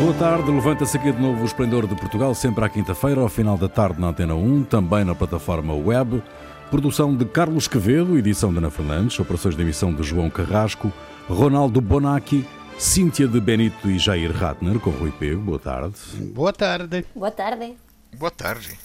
[0.00, 3.58] Boa tarde, levanta-se aqui de novo o Esplendor de Portugal, sempre à quinta-feira, ao final
[3.58, 6.22] da tarde na Antena 1, também na plataforma web.
[6.70, 10.92] Produção de Carlos Quevedo, edição de Ana Fernandes, operações de emissão de João Carrasco,
[11.28, 12.46] Ronaldo Bonacci,
[12.78, 15.42] Cíntia de Benito e Jair Ratner, com Rui Pego.
[15.42, 15.96] Boa tarde.
[16.32, 17.04] Boa tarde.
[17.12, 17.74] Boa tarde.
[18.16, 18.78] Boa tarde.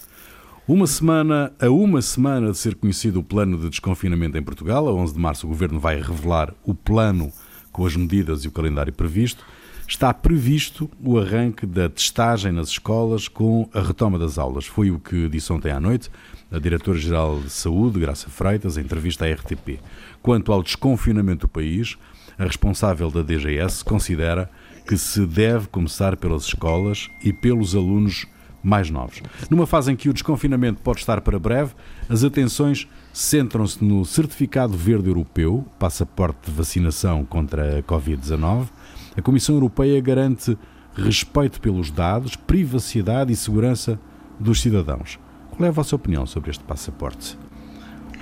[0.66, 4.92] Uma semana, a uma semana de ser conhecido o plano de desconfinamento em Portugal, a
[4.92, 7.32] 11 de março o Governo vai revelar o plano
[7.70, 9.44] com as medidas e o calendário previsto
[9.86, 14.66] está previsto o arranque da testagem nas escolas com a retoma das aulas.
[14.66, 16.10] Foi o que disse ontem à noite
[16.50, 19.80] a Diretora-Geral de Saúde, Graça Freitas, em entrevista à RTP.
[20.22, 21.96] Quanto ao desconfinamento do país,
[22.38, 24.50] a responsável da DGS considera
[24.86, 28.26] que se deve começar pelas escolas e pelos alunos
[28.62, 29.22] mais novos.
[29.50, 31.74] Numa fase em que o desconfinamento pode estar para breve,
[32.08, 38.68] as atenções centram-se no Certificado Verde Europeu, passaporte de vacinação contra a Covid-19,
[39.16, 40.56] a Comissão Europeia garante
[40.94, 43.98] respeito pelos dados, privacidade e segurança
[44.38, 45.18] dos cidadãos.
[45.50, 47.38] Qual é a vossa opinião sobre este passaporte?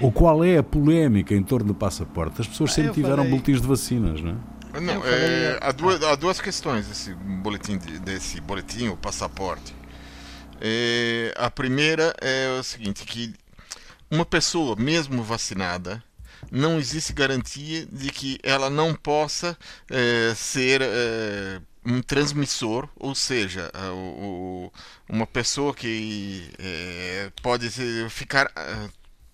[0.00, 2.40] Ou qual é a polémica em torno do passaporte?
[2.40, 3.30] As pessoas ah, sempre tiveram falei...
[3.30, 4.80] boletins de vacinas, não é?
[4.80, 9.74] Não, é, há, duas, há duas questões desse boletim, desse boletim, o passaporte.
[10.60, 13.34] É, a primeira é o seguinte, que
[14.10, 16.02] uma pessoa, mesmo vacinada,
[16.53, 19.56] não existe garantia de que ela não possa
[19.91, 24.70] é, ser é, um transmissor, ou seja, o,
[25.08, 27.70] uma pessoa que é, pode
[28.11, 28.53] ficar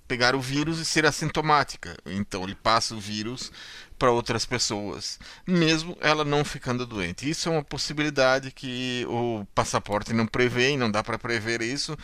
[0.07, 1.95] pegar o vírus e ser assintomática.
[2.07, 3.53] Então ele passa o vírus
[3.99, 7.29] para outras pessoas, mesmo ela não ficando doente.
[7.29, 11.95] Isso é uma possibilidade que o passaporte não prevê, não dá para prever isso.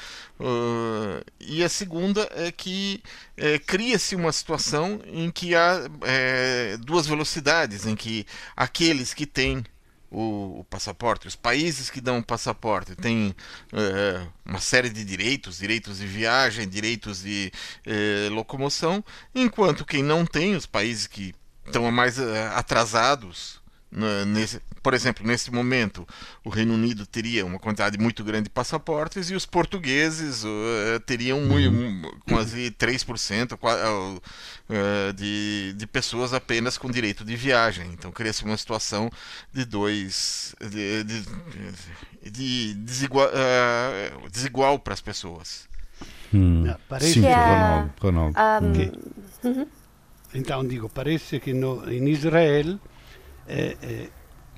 [0.41, 3.03] Uh, e a segunda é que
[3.36, 9.64] é, cria-se uma situação em que há é, duas velocidades, em que aqueles que têm
[10.11, 11.27] o, o, passaporte.
[11.27, 13.34] Os países que dão o passaporte têm
[13.73, 17.52] é, uma série de direitos, direitos de viagem, direitos de
[17.85, 19.05] é, locomoção,
[19.35, 21.35] enquanto quem não tem, os países que
[21.67, 23.63] estão mais é, atrasados,
[23.95, 26.07] né, nesse, por exemplo, nesse momento,
[26.45, 31.39] o Reino Unido teria uma quantidade muito grande de passaportes e os portugueses uh, teriam
[31.39, 37.92] um, quase 3% uh, de, de pessoas apenas com direito de viagem.
[37.92, 39.08] Então, cria-se uma situação
[39.53, 40.57] de dois.
[40.61, 45.69] de, de, de desigual, uh, desigual para as pessoas.
[46.35, 46.64] Hum.
[47.01, 47.92] Sim, Ronaldo.
[48.01, 48.39] Ronaldo.
[48.41, 49.67] Um, que, uhum.
[50.34, 52.78] Então, digo, parece que no, in Israel.
[53.46, 54.08] Eh, eh,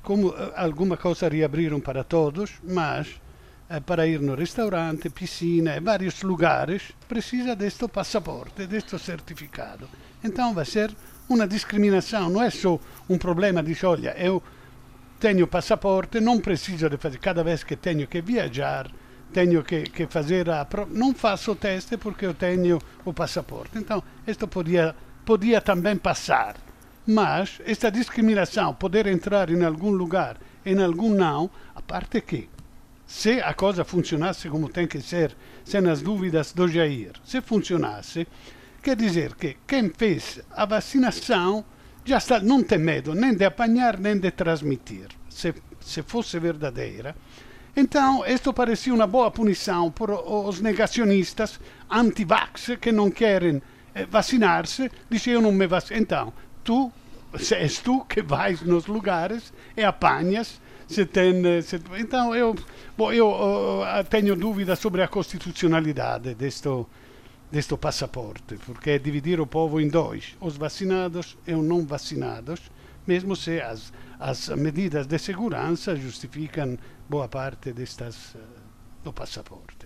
[0.01, 3.21] como eh, alguma coisa reabriram para todos, mas
[3.85, 9.89] para ir no restaurante, piscina e vários lugares precisa deste passaporte, deste certificado.
[10.23, 10.89] Então vai ser
[11.27, 12.79] uma discriminação, não é só
[13.09, 14.41] um problema de olha, eu
[15.19, 18.89] tenho passaporte, não preciso de fazer, cada vez que tenho que viajar,
[19.33, 23.77] tenho que, que fazer a não faço teste porque eu tenho o passaporte.
[23.77, 24.95] Então, isto podia,
[25.27, 26.55] podia também passar.
[27.05, 32.49] Mas esta discriminação, poder entrar em algum lugar e em algum não, a parte que,
[33.05, 35.35] se a coisa funcionasse como tem que ser,
[35.65, 38.25] sem as dúvidas do Jair, se funcionasse,
[38.81, 41.65] quer dizer que quem fez a vacinação
[42.05, 47.13] já está, não tem medo nem de apanhar nem de transmitir, se, se fosse verdadeira.
[47.75, 51.59] Então, isto parecia uma boa punição para os negacionistas
[51.91, 53.61] anti-vax que não querem
[54.05, 55.99] vacinar-se, dice eu não me vacino.
[55.99, 56.91] Então, tu
[57.51, 62.55] és tu que vais nos lugares e apanhas se tem, se, então eu,
[62.97, 66.69] bom, eu uh, tenho dúvidas sobre a constitucionalidade deste,
[67.51, 72.71] deste passaporte, porque é dividir o povo em dois, os vacinados e os não vacinados,
[73.05, 76.77] mesmo se as, as medidas de segurança justificam
[77.09, 78.39] boa parte destas uh,
[79.03, 79.76] do passaporte.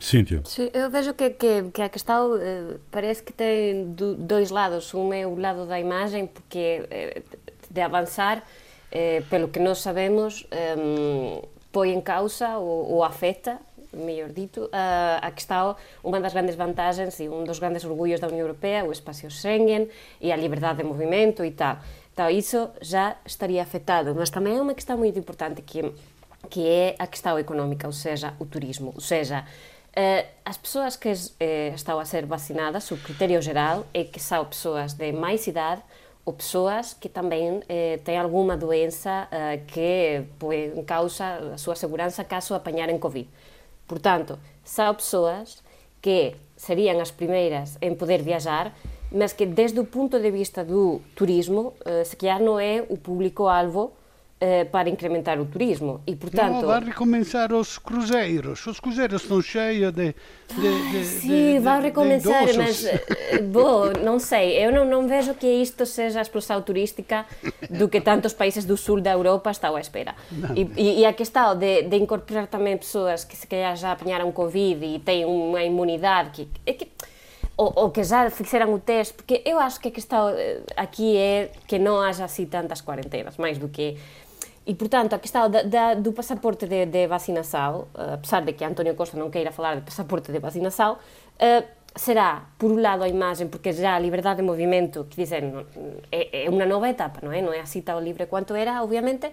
[0.00, 0.42] Cíntia.
[0.72, 4.94] Eu vejo que, que, que a questão eh, parece que tem do, dois lados.
[4.94, 7.22] Um é o lado da imagem, porque eh,
[7.70, 8.42] de avançar,
[8.92, 10.76] eh, pelo que nós sabemos, eh,
[11.72, 13.58] põe em causa ou, ou afeta,
[13.92, 18.28] melhor dito, a, a questão, uma das grandes vantagens e um dos grandes orgulhos da
[18.28, 19.88] União Europeia, o espaço Schengen
[20.20, 21.78] e a liberdade de movimento e tal.
[22.12, 25.92] Então, isso já estaria afetado, mas também é uma questão muito importante que,
[26.50, 28.92] que é a questão económica, ou seja, o turismo.
[28.94, 29.44] Ou seja,
[29.98, 34.44] Uh, as persoas que uh, estão a ser vacinadas, o critério geral é que são
[34.44, 35.82] pessoas de mais idade
[36.24, 37.62] ou pessoas que também uh,
[38.04, 39.28] têm alguma doença
[39.66, 40.22] que
[40.76, 43.28] em causa a sua segurança caso apanharem Covid.
[43.88, 45.64] Portanto, são pessoas
[46.00, 48.72] que seriam as primeiras em poder viajar,
[49.10, 51.74] mas que desde o ponto de vista do turismo,
[52.04, 53.97] se calhar não é o público-alvo eh,
[54.70, 56.00] para incrementar o turismo.
[56.06, 56.52] E, portanto...
[56.52, 58.64] Não, vai recomeçar os cruzeiros.
[58.66, 60.14] Os cruzeiros estão cheios de,
[60.54, 64.64] de, de Sim, de, vai recomeçar, mas eh, bom, não sei.
[64.64, 67.26] Eu não, não vejo que isto seja a explosão turística
[67.68, 70.14] do que tantos países do sul da Europa estão à espera.
[70.54, 74.30] E, e, e, a questão de, de incorporar também pessoas que se calhar já apanharam
[74.30, 76.88] Covid e têm uma imunidade que, é que
[77.56, 81.16] ou, ou, que já fizeram o teste, porque eu acho que a questão eh, aqui
[81.16, 83.96] é que não haja assim tantas quarentenas, mais do que
[84.68, 88.62] e, portanto, a questão da, da, do passaporte de, de vacinação, uh, apesar de que
[88.62, 91.64] António Costa não queira falar de passaporte de vacinação, uh,
[91.96, 95.54] será, por um lado, a imagem, porque já a liberdade de movimento, que dizem,
[96.12, 97.40] é, é uma nova etapa, não é?
[97.40, 99.32] Não é assim tão livre quanto era, obviamente,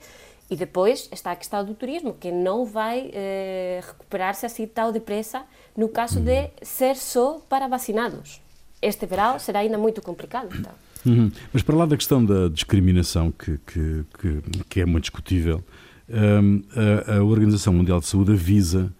[0.50, 5.44] e depois está a questão do turismo, que não vai eh, recuperar-se assim tão depressa
[5.76, 8.42] no caso de ser só para vacinados.
[8.82, 10.56] Este verão será ainda muito complicado.
[10.56, 10.85] Então.
[11.06, 11.32] Uhum.
[11.54, 15.64] Mas para lá da questão da discriminação, que, que, que, que é muito discutível,
[16.10, 16.62] um,
[17.08, 18.94] a, a, Organização Mundial de Saúde avisa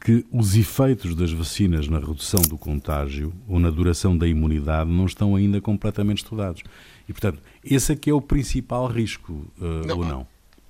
[0.00, 5.06] que os efeitos das vacinas na redução do contágio ou na duração da imunidade não
[5.06, 6.62] estão ainda completamente estudados.
[7.08, 10.26] E, portanto, esse aqui é o principal risco, uh, não, ou não?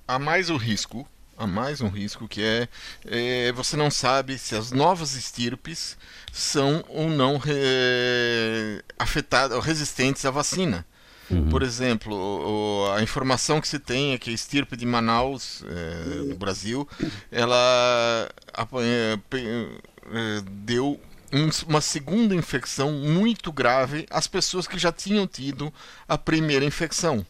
[0.07, 1.07] Há mais o risco,
[1.37, 2.67] há mais um risco que é,
[3.05, 5.97] é você não sabe se as novas estirpes
[6.31, 10.85] são ou não é, afetadas, resistentes à vacina.
[11.29, 11.49] Uhum.
[11.49, 16.15] Por exemplo, o, a informação que se tem é que a estirpe de Manaus, é,
[16.25, 16.87] no Brasil,
[17.31, 18.29] ela
[18.81, 20.99] é, é, deu
[21.67, 25.73] uma segunda infecção muito grave às pessoas que já tinham tido
[26.07, 27.25] a primeira infecção.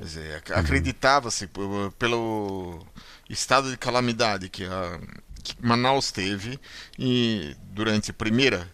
[0.00, 1.48] Dizer, acreditava-se
[1.98, 2.84] pelo
[3.28, 5.00] estado de calamidade que a
[5.44, 6.58] que Manaus teve
[6.98, 8.66] e durante a primeira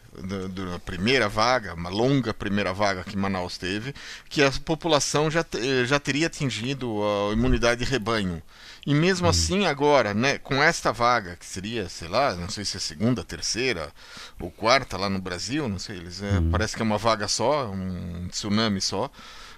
[0.75, 3.95] a primeira vaga, uma longa primeira vaga que Manaus teve,
[4.29, 5.45] que a população já,
[5.87, 8.43] já teria atingido a imunidade de rebanho.
[8.87, 9.31] E mesmo uhum.
[9.31, 13.25] assim, agora, né, com esta vaga, que seria, sei lá, não sei se é segunda,
[13.25, 13.91] terceira
[14.39, 16.51] ou quarta lá no Brasil, não sei, eles, é, uhum.
[16.51, 19.11] parece que é uma vaga só, um tsunami só.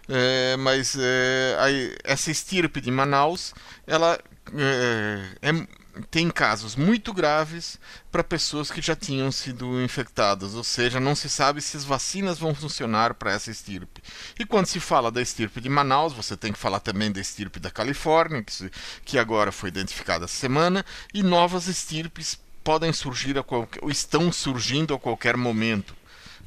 [0.08, 3.54] É, mas é, aí, essa estirpe de Manaus,
[3.86, 4.18] ela
[4.54, 5.66] é, é
[6.10, 7.78] tem casos muito graves
[8.10, 12.38] para pessoas que já tinham sido infectadas, ou seja, não se sabe se as vacinas
[12.38, 14.02] vão funcionar para essa estirpe.
[14.38, 17.60] E quando se fala da estirpe de Manaus, você tem que falar também da estirpe
[17.60, 18.70] da Califórnia, que,
[19.04, 24.32] que agora foi identificada essa semana, e novas estirpes podem surgir a qualquer, ou estão
[24.32, 25.94] surgindo a qualquer momento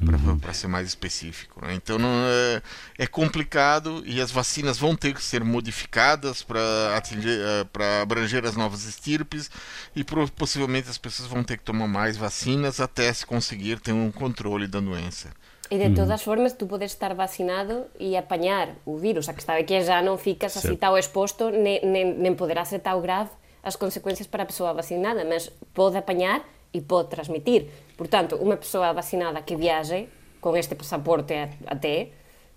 [0.04, 0.54] para uhum.
[0.54, 1.66] ser mais específico.
[1.66, 1.74] Né?
[1.76, 2.62] Então não é,
[2.98, 6.60] é, complicado e as vacinas vão ter que ser modificadas para
[6.98, 9.50] atingir, eh, para abranger as novas estirpes
[9.96, 14.12] e possivelmente as pessoas vão ter que tomar mais vacinas até se conseguir ter um
[14.12, 15.30] controle da doença.
[15.72, 19.28] E de todas formas, tu podes estar vacinado e apanhar o vírus.
[19.28, 20.68] A questão é que já não ficas certo.
[20.68, 23.32] assim tão exposto, nem, nem, nem poderá ser tão grave
[23.64, 26.44] as consequências para a pessoa vacinada, mas pode apanhar
[26.76, 27.68] e pode transmitir.
[27.96, 30.10] Portanto, uma pessoa vacinada que viaje
[30.42, 31.34] com este passaporte
[31.66, 32.10] até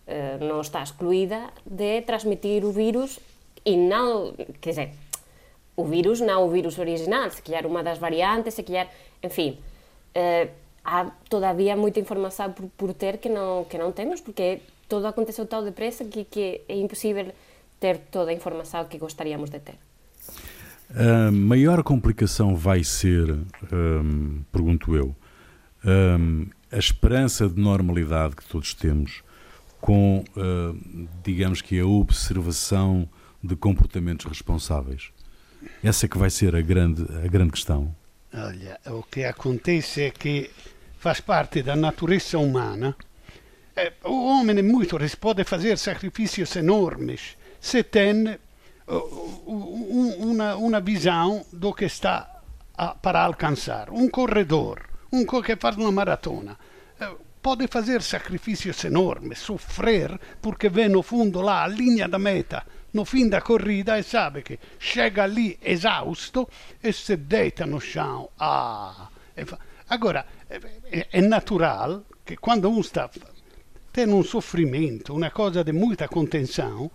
[0.07, 3.21] eh, não está excluída de transmitir o vírus
[3.65, 4.91] e não, quer dizer,
[5.77, 8.89] o vírus não o vírus original, se calhar uma das variantes, se calhar,
[9.23, 9.59] enfim,
[10.15, 10.49] eh,
[10.85, 15.47] há todavia muita informação por, por ter que não que não temos porque tudo aconteceu
[15.47, 17.27] tão depressa que, que é impossível
[17.79, 19.88] ter toda a informação que gostaríamos de ter.
[20.95, 23.31] A maior complicação vai ser,
[23.71, 25.15] hum, pergunto eu,
[25.85, 29.23] hum, a esperança de normalidade que todos temos
[29.81, 33.09] com, hum, digamos que, a observação
[33.43, 35.11] de comportamentos responsáveis.
[35.83, 37.95] Essa é que vai ser a grande, a grande questão.
[38.33, 40.51] Olha, o que acontece é que
[40.99, 42.97] faz parte da natureza humana.
[43.77, 48.39] Eh, o homem é muito, pode fazer sacrifícios enormes se tem
[48.89, 52.41] uma, uma visão do que está
[52.77, 53.91] a, para alcançar.
[53.91, 54.81] Um corredor,
[55.13, 56.57] um que faz uma maratona,
[57.01, 57.11] eh,
[57.43, 63.05] pode fazer sacrifícios enormes, sofrer, porque vê no fundo lá a linha da meta, no
[63.05, 66.49] fim da corrida, e sabe que chega ali exausto
[66.83, 68.29] e se deita no chão.
[68.39, 69.09] Ah,
[69.89, 73.09] Agora, é, é natural que quando um está
[73.93, 76.91] tem um sofrimento, uma coisa de muita contenção,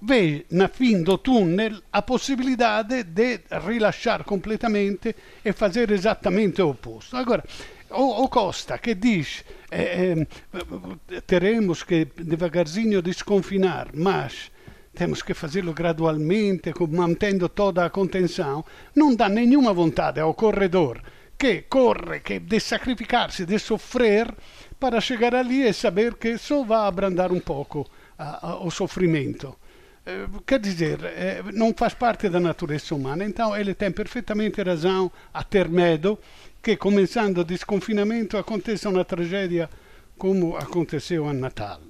[0.00, 5.14] vê na fim do túnel a possibilidade de rilasciar completamente
[5.44, 7.16] e fazer exatamente o oposto.
[7.16, 7.44] Agora,
[7.90, 14.50] o, o Costa que diz eh, eh, teremos que devagarzinho desconfinar, mas
[14.94, 18.64] temos que fazê-lo gradualmente, mantendo toda a contenção,
[18.94, 21.00] não dá nenhuma vontade ao corredor
[21.38, 24.34] que corre, que de sacrificar-se, de sofrer,
[24.78, 27.88] para chegar ali e saber que só vai abrandar um pouco
[28.60, 29.56] o sofrimento.
[30.46, 30.98] Quer dizer,
[31.52, 33.24] não faz parte da natureza humana.
[33.24, 36.18] Então ele tem perfeitamente razão a ter medo
[36.62, 39.68] que, começando o desconfinamento, aconteça uma tragédia
[40.16, 41.80] como aconteceu a Natal.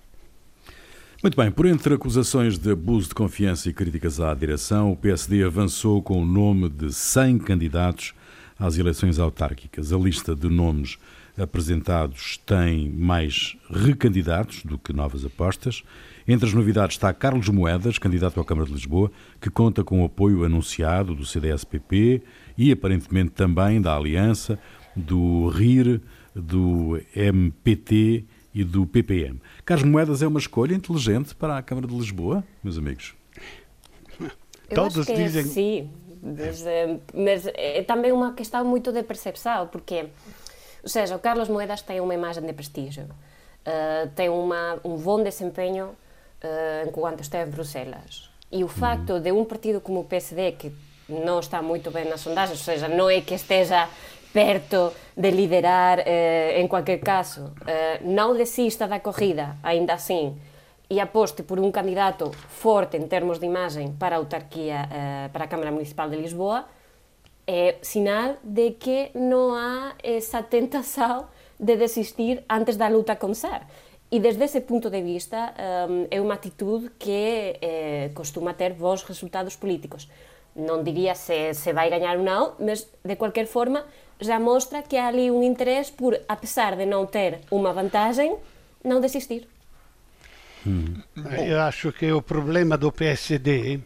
[1.23, 5.43] Muito bem, por entre acusações de abuso de confiança e críticas à direção, o PSD
[5.43, 8.15] avançou com o nome de 100 candidatos
[8.57, 9.93] às eleições autárquicas.
[9.93, 10.97] A lista de nomes
[11.37, 15.83] apresentados tem mais recandidatos do que novas apostas.
[16.31, 20.05] Entre as novidades está Carlos Moedas, candidato à Câmara de Lisboa, que conta com o
[20.05, 22.23] apoio anunciado do CDS-PP
[22.59, 24.59] e aparentemente também da Aliança,
[24.95, 26.03] do RIR,
[26.35, 29.41] do MPT e do PPM.
[29.65, 33.15] Carlos Moedas é uma escolha inteligente para a Câmara de Lisboa, meus amigos?
[34.21, 35.45] Eu Todos acho que dizem.
[35.45, 35.91] sim,
[36.23, 40.09] mas, eh, mas é também uma questão muito de percepção, porque,
[40.83, 45.23] ou seja, o Carlos Moedas tem uma imagem de prestígio, uh, tem uma, um bom
[45.23, 45.97] desempenho
[46.43, 48.31] uh, enquanto está em Bruxelas.
[48.51, 50.73] E o facto de um partido como o PSD, que
[51.09, 53.89] não está muito bem nas sondagens, ou seja, não é que esteja
[54.33, 60.37] perto de liderar eh, en cualquier caso, eh, non desista da corrida, aínda así,
[60.89, 65.49] e aposte por un candidato forte en termos de imagen para a autarquía, eh, para
[65.49, 66.69] a Cámara Municipal de Lisboa,
[67.49, 71.25] é sinal de que non há esa tentación
[71.57, 73.65] de desistir antes da luta comenzar.
[74.11, 75.53] E desde ese punto de vista
[75.89, 80.09] um, é unha actitud que eh, costuma ter bons resultados políticos.
[80.57, 83.85] Non diría se se vai gañar ou non, mas de qualquer forma
[84.17, 88.37] já mostra que há ali um interesse por, apesar de não ter uma vantagem,
[88.83, 89.47] não desistir.
[90.67, 91.05] Hum.
[91.47, 93.79] Eu acho que o problema do PSD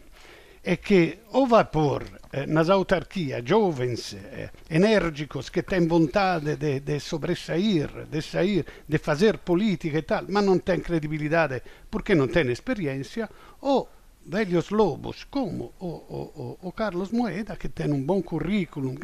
[0.63, 6.79] é que ou vai pôr eh, nas autarquias jovens eh, enérgicos que têm vontade de,
[6.79, 11.61] de sobressair, de sair, de fazer política e tal, mas não têm credibilidade
[11.91, 13.29] porque não têm experiência,
[13.61, 13.87] ou
[14.25, 18.95] velhos lobos como o, o, o, Carlos Moeda, que tem um bom currículo,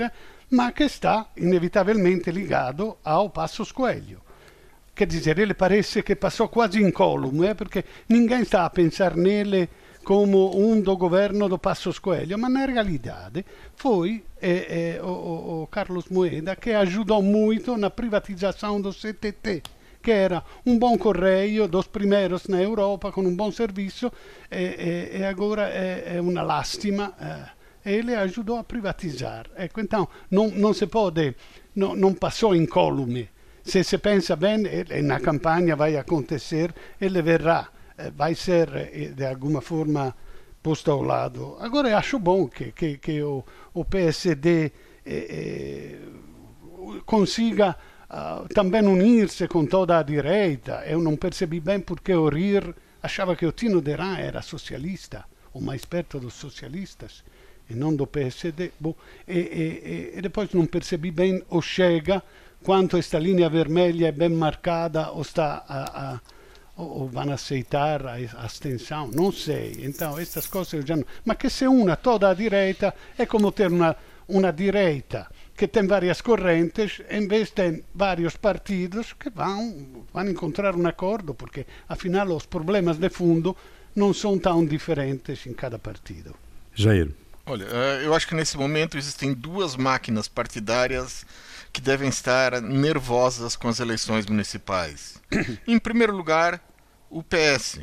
[0.49, 4.23] ma che sta inevitabilmente legato ao Passos Coelho.
[4.91, 9.69] Quer dizer, ele parece che passò quasi incolume, eh, perché ninguém sta a pensar nele
[10.03, 15.67] como um do governo do Passos Coelho, ma na realidade foi eh, eh, o, o,
[15.67, 19.61] Carlos Moeda que ajudou muito na privatização do CTT,
[20.01, 24.11] que era um bom correio, dos primeiros na Europa, com um bom serviço,
[24.51, 27.13] e, e, e agora é, é uma lástima.
[27.19, 29.45] Eh, ele ajudou a privatizar.
[29.55, 31.35] Ecco, então, não, não se pode,
[31.75, 33.29] não, passou incólume.
[33.63, 37.78] Se se pensa bem, e na campanha vai acontecer, ele verrà, eh,
[38.15, 40.15] vai ser eh, de alguma forma
[40.61, 41.57] posto ao lado.
[41.59, 44.71] Agora, acho bom que, que, que o, o PSD eh,
[45.05, 45.99] eh,
[47.05, 47.75] consiga
[48.09, 50.83] uh, também unir-se com toda a direita.
[50.85, 55.61] Eu não percebi bem porque o RIR achava que o Tino Deran era socialista, o
[55.61, 57.23] mais perto dos socialistas
[57.69, 62.23] e non do PSD, boh, e, e, e, depois non percebi bem o chega
[62.65, 66.19] quanto esta linha vermelha é bem marcada ou está a, a
[66.79, 69.79] ou vão aceitar a abstenção, não sei.
[69.81, 71.05] Então, estas coisas eu já não...
[71.25, 73.95] Mas que se una toda a direita é como ter uma,
[74.27, 80.73] uma direita que tem várias correntes, em vez tem vários partidos que vão, vão encontrar
[80.73, 83.55] um acordo, porque afinal os problemas de fundo
[83.93, 86.33] não são tão diferentes em cada partido.
[86.73, 87.11] Jair.
[87.45, 91.25] Olha, eh, eu acho que nesse momento existem duas máquinas partidárias
[91.73, 95.19] que devem estar nervosas com as eleições municipais.
[95.67, 96.61] em primeiro lugar,
[97.09, 97.79] o PS,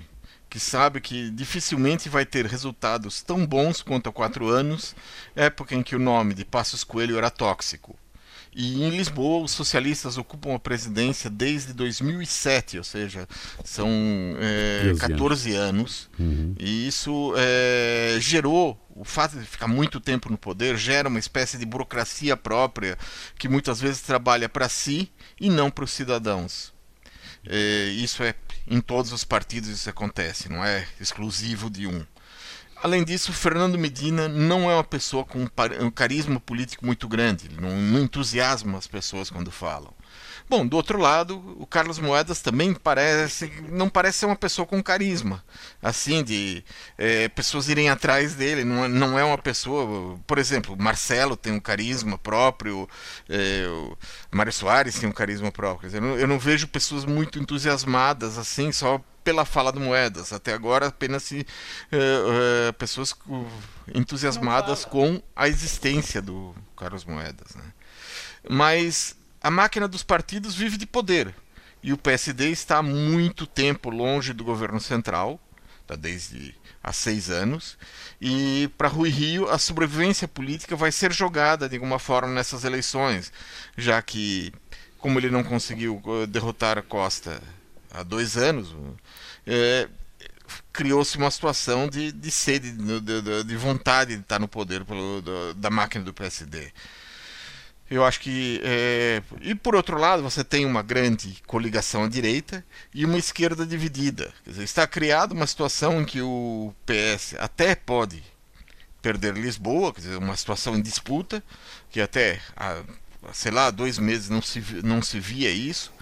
[0.49, 4.95] que sabe que dificilmente vai ter resultados tão bons quanto há quatro anos,
[5.35, 7.97] época em que o nome de Passos Coelho era tóxico.
[8.59, 13.29] E em Lisboa, os socialistas ocupam a presidência desde 2007, ou seja,
[13.63, 13.87] são
[14.41, 16.09] é, 14 anos.
[16.19, 16.55] Uhum.
[16.59, 21.59] E isso é, gerou o fato de ficar muito tempo no poder gera uma espécie
[21.59, 22.97] de burocracia própria
[23.39, 26.73] que muitas vezes trabalha para si e não para os cidadãos.
[27.47, 28.35] É, isso é
[28.67, 32.05] em todos os partidos isso acontece, não é exclusivo de um.
[32.83, 35.43] Além disso, Fernando Medina não é uma pessoa com
[35.81, 39.93] um carisma político muito grande, não entusiasma as pessoas quando falam.
[40.49, 44.81] Bom, do outro lado, o Carlos Moedas também parece não parece ser uma pessoa com
[44.81, 45.45] carisma,
[45.83, 46.65] assim de
[46.97, 48.63] é, pessoas irem atrás dele.
[48.63, 52.89] Não, é, não é uma pessoa, por exemplo, Marcelo tem um carisma próprio,
[53.29, 53.65] é,
[54.31, 55.91] Mário Soares tem um carisma próprio.
[55.93, 60.33] Eu não, eu não vejo pessoas muito entusiasmadas assim só pela fala do Moedas.
[60.33, 63.13] Até agora, apenas se, uh, uh, pessoas
[63.93, 67.57] entusiasmadas com a existência do Carlos Moedas.
[67.57, 67.65] Né?
[68.49, 71.33] Mas a máquina dos partidos vive de poder.
[71.81, 75.41] E o PSD está há muito tempo longe do governo central.
[75.87, 77.79] tá desde há seis anos.
[78.21, 83.33] E para Rui Rio, a sobrevivência política vai ser jogada de alguma forma nessas eleições,
[83.77, 84.53] já que,
[84.99, 87.41] como ele não conseguiu eh, derrotar Costa
[87.93, 88.75] há dois anos,
[89.47, 89.89] é,
[90.73, 95.23] criou-se uma situação de, de sede, de, de, de, vontade de estar no poder pelo,
[95.55, 96.73] da máquina do PSD.
[97.91, 98.61] Eu acho que.
[98.65, 99.23] É...
[99.41, 104.33] E por outro lado, você tem uma grande coligação à direita e uma esquerda dividida.
[104.45, 108.23] Quer dizer, está criada uma situação em que o PS até pode
[109.01, 111.43] perder Lisboa, quer dizer, uma situação em disputa,
[111.91, 112.83] que até, há,
[113.33, 115.93] sei lá, dois meses não se, não se via isso.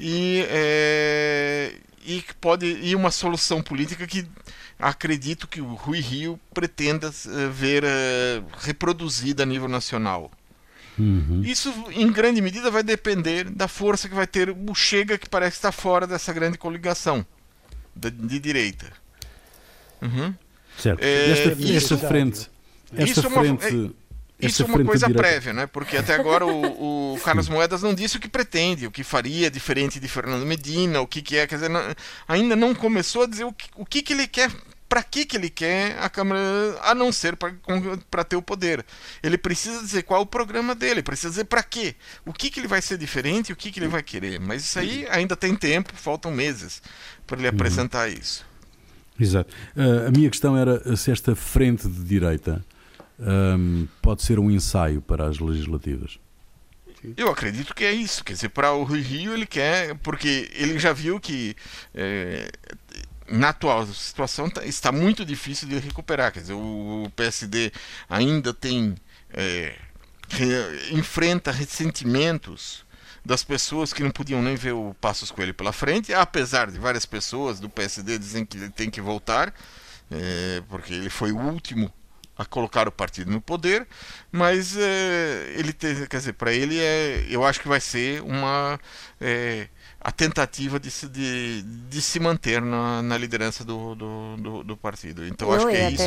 [0.00, 1.74] E, é...
[2.02, 4.26] e pode e uma solução política que
[4.78, 7.82] acredito que o Rui Rio pretenda eh, ver
[8.58, 10.30] reproduzida a nível nacional.
[10.98, 11.42] Uhum.
[11.44, 15.56] Isso, em grande medida, vai depender da força que vai ter o Chega, que parece
[15.56, 17.24] estar fora dessa grande coligação
[17.94, 18.90] de, de direita.
[20.00, 20.34] Uhum.
[20.78, 21.02] Certo.
[21.02, 22.50] É, esta, isso, esta frente.
[22.92, 23.66] Esta isso frente.
[23.66, 23.86] É uma,
[24.38, 25.28] é, isso é uma coisa direita.
[25.28, 25.66] prévia, né?
[25.66, 29.50] porque até agora o, o Carlos Moedas não disse o que pretende, o que faria
[29.50, 31.80] diferente de Fernando Medina, o que, que é, quer dizer, não,
[32.28, 34.50] ainda não começou a dizer o que, o que, que ele quer
[34.88, 36.40] para que, que ele quer a Câmara,
[36.82, 38.84] a não ser para ter o poder.
[39.22, 41.96] Ele precisa dizer qual é o programa dele, precisa dizer para quê.
[42.24, 44.38] O que, que ele vai ser diferente e o que, que ele vai querer.
[44.40, 46.82] Mas isso aí ainda tem tempo, faltam meses
[47.26, 47.54] para ele uhum.
[47.54, 48.46] apresentar isso.
[49.18, 49.52] Exato.
[49.74, 52.64] Uh, a minha questão era se esta frente de direita
[53.18, 56.18] um, pode ser um ensaio para as legislativas.
[57.16, 58.24] Eu acredito que é isso.
[58.24, 61.54] Quer dizer, para o Rio ele quer, porque ele já viu que
[61.94, 62.50] é,
[63.28, 66.32] na atual situação tá, está muito difícil de recuperar.
[66.32, 67.72] Quer dizer, o PSD
[68.08, 68.94] ainda tem.
[69.30, 69.74] É,
[70.90, 72.84] enfrenta ressentimentos
[73.24, 77.04] das pessoas que não podiam nem ver o Passos Coelho pela frente, apesar de várias
[77.04, 79.52] pessoas do PSD dizem que ele tem que voltar,
[80.10, 81.92] é, porque ele foi o último
[82.38, 83.86] a colocar o partido no poder,
[84.30, 88.78] mas é, ele tem, quer dizer, para ele é, eu acho que vai ser uma
[89.20, 89.68] é,
[90.00, 94.76] a tentativa de se, de, de se manter na, na liderança do, do, do, do,
[94.76, 95.26] partido.
[95.26, 96.02] Então acho que é isso.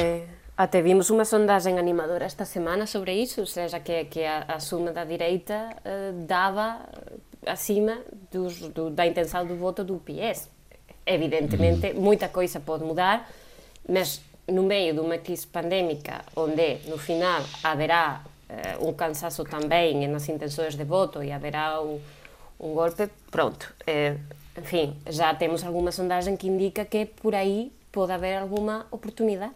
[0.56, 4.60] Até vimos uma sondagem animadora esta semana sobre isso, ou seja, que, que a, a
[4.60, 6.82] suma da direita uh, dava
[7.46, 7.98] acima
[8.30, 10.50] dos, do, da intenção do voto do PS.
[11.06, 12.02] Evidentemente, uhum.
[12.02, 13.30] muita coisa pode mudar,
[13.88, 20.08] mas no meio de uma crise pandémica, onde no final haverá uh, um cansaço também
[20.10, 22.02] nas intenções de voto e haverá um
[22.60, 23.74] um golpe, pronto.
[23.88, 24.18] É,
[24.58, 29.54] enfim, já temos alguma sondagem que indica que por aí pode haver alguma oportunidade.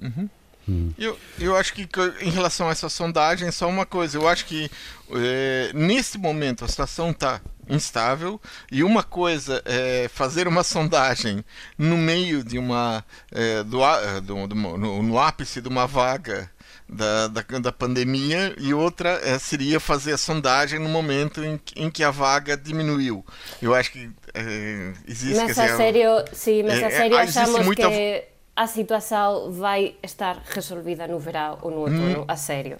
[0.00, 0.28] Uhum.
[0.68, 0.92] Hum.
[0.98, 1.86] Eu, eu acho que
[2.22, 4.70] em relação a essa sondagem, só uma coisa, eu acho que
[5.10, 11.44] é, nesse momento a situação está instável e uma coisa é fazer uma sondagem
[11.78, 13.80] no meio de uma é, do,
[14.20, 16.50] do, do no, no, ápice de uma vaga
[16.88, 21.90] da, da, da pandemia e outra é, seria fazer a sondagem no momento em, em
[21.90, 23.24] que a vaga diminuiu.
[23.60, 25.42] Eu acho que é, existe...
[25.42, 27.88] Mas a sério, sim, mas a sério achamos muita...
[27.88, 32.24] que a situação vai estar resolvida no verão ou no outono, hum.
[32.28, 32.78] a sério.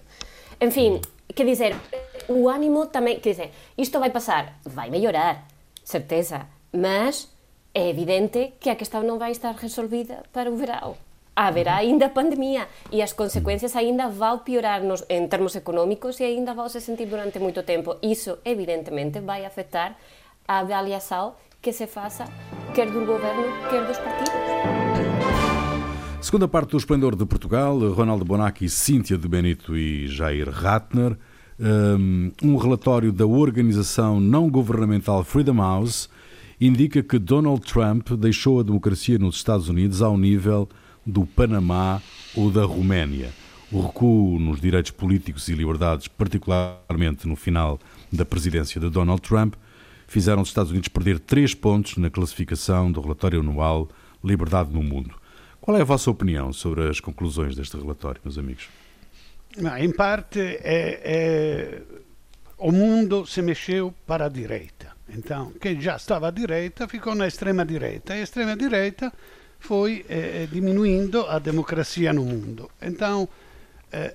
[0.61, 1.01] Enfim,
[1.33, 1.75] quer dizer,
[2.29, 5.45] o ânimo também, quer dizer, isto vai passar, vai melhorar,
[5.83, 7.27] certeza, mas
[7.73, 10.95] é evidente que a questão não vai estar resolvida para o verão
[11.35, 16.53] haverá ainda pandemia e as consequências ainda vão piorar nos, em termos económicos e ainda
[16.53, 17.97] vão se sentir durante muito tempo.
[18.01, 19.97] Isso, evidentemente, vai afetar
[20.47, 22.25] a avaliação que se faça
[22.73, 24.33] quer do governo, quer dos partidos.
[26.21, 31.17] Segunda parte do Esplendor de Portugal, Ronaldo Bonacci, Cíntia de Benito e Jair Ratner.
[32.43, 36.09] Um relatório da organização não governamental Freedom House
[36.59, 40.67] indica que Donald Trump deixou a democracia nos Estados Unidos ao nível
[41.05, 42.01] do Panamá
[42.35, 43.31] ou da Roménia.
[43.71, 47.79] O recuo nos direitos políticos e liberdades, particularmente no final
[48.11, 49.55] da presidência de Donald Trump,
[50.07, 53.89] fizeram os Estados Unidos perder três pontos na classificação do relatório anual
[54.23, 55.15] Liberdade no Mundo.
[55.59, 58.67] Qual é a vossa opinião sobre as conclusões deste relatório, meus amigos?
[59.79, 61.81] em parte, é, é,
[62.57, 64.93] o mundo se mexeu para a direita.
[65.09, 68.15] Então, quem já estava à direita ficou na extrema direita.
[68.15, 69.11] E a extrema direita
[69.59, 72.71] foi eh, eh, diminuindo a democracia no mundo.
[72.81, 73.27] Então,
[73.91, 74.13] eh,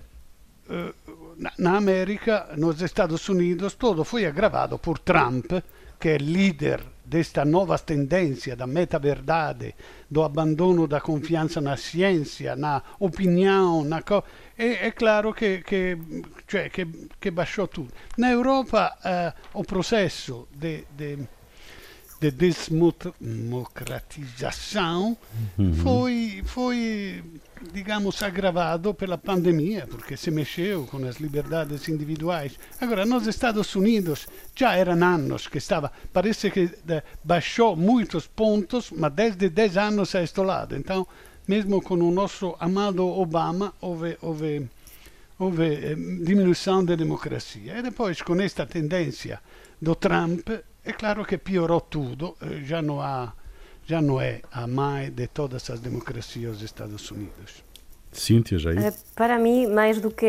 [1.59, 5.53] na América, nos Estados Unidos, tudo foi agravado por Trump,
[5.99, 9.75] que é líder desta nova tendência da meta-verdade,
[10.09, 14.23] do abandono da confiança na ciência, na opinião, na co...
[14.57, 15.99] é, claro che, che,
[16.47, 16.87] cioè, che,
[17.19, 17.93] che baixou tudo.
[18.17, 20.87] Na Europa, eh, o processo de
[22.21, 25.17] de desmocratização
[25.59, 25.75] uhum.
[25.75, 27.25] foi, foi,
[27.73, 32.59] digamos, agravado pela pandemia, porque se mexeu com as liberdades individuais.
[32.79, 36.69] Agora, nos Estados Unidos já eram anos que estava, parece que
[37.25, 40.77] baixou muitos pontos, mas desde 10 anos a este lado.
[40.77, 41.07] Então,
[41.49, 44.69] mesmo com o nosso amado Obama, houve, houve,
[45.39, 47.79] houve eh, diminuição da democracia.
[47.79, 49.41] E depois, com esta tendência
[49.81, 50.51] do Trump,
[50.85, 53.33] é claro que piorou tudo, eh, já não há
[53.91, 57.65] já não é a mãe de todas as democracias dos Estados Unidos.
[58.13, 59.05] Cíntia, já é isso?
[59.17, 60.27] Para mim, mais do que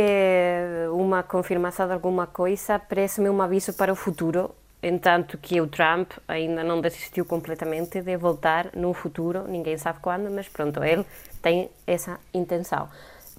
[0.92, 6.12] uma confirmação de alguma coisa, parece-me um aviso para o futuro, entanto que o Trump
[6.28, 11.06] ainda não desistiu completamente de voltar no futuro, ninguém sabe quando, mas pronto, ele
[11.42, 12.90] tem essa intenção.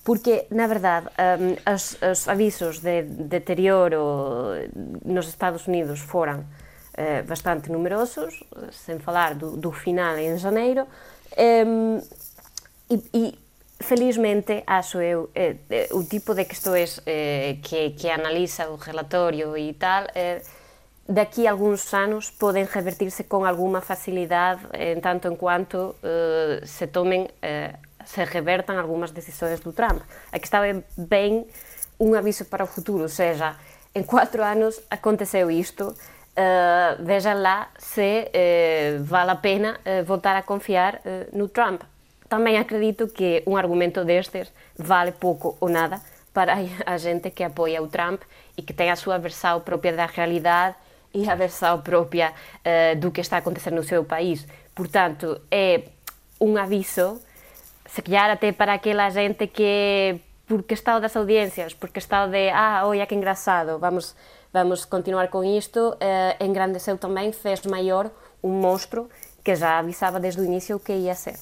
[0.04, 4.54] Porque, na verdade, um, os, os avisos de deterioro
[5.04, 6.44] nos Estados Unidos foram
[6.94, 10.86] eh, bastante numerosos, sem falar do, do final em janeiro,
[12.90, 13.38] e, e,
[13.82, 17.00] felizmente acho eu eh, eh, o tipo de questões
[17.62, 20.06] que, que analisa o relatório e tal
[21.08, 26.86] daqui a alguns anos podem revertir-se com alguma facilidade em tanto em quanto eh, se
[26.86, 27.28] tomem
[28.04, 30.02] se revertam algumas decisões do Trump.
[30.32, 31.46] Aqui estava bem
[32.00, 33.56] um aviso para o futuro, ou seja,
[33.94, 35.94] em quatro anos aconteceu isto,
[36.36, 41.00] uh, vejam lá se uh, vale a pena uh, voltar a confiar
[41.32, 41.82] no Trump.
[42.28, 46.00] Também acredito que um argumento destes vale pouco ou nada
[46.32, 46.54] para
[46.86, 48.22] a gente que apoia o Trump
[48.56, 50.76] e que tem a sua versão própria da realidade
[51.14, 52.32] e a versão própria
[52.98, 54.46] do que está acontecendo no seu país.
[54.74, 55.82] Portanto, é
[56.40, 57.20] um aviso,
[57.84, 62.82] se calhar até para aquela gente que, por questão das audiências, por questão de, ah,
[62.86, 64.16] olha que engraçado, vamos
[64.52, 68.10] vamos continuar com isto, eh, engrandeceu também, fez maior
[68.42, 69.08] um monstro
[69.42, 71.36] que já avisava desde o início o que ia ser.